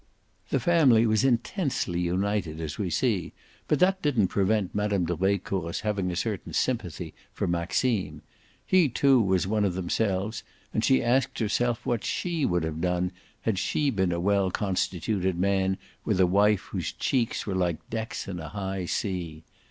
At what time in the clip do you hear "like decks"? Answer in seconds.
17.53-18.27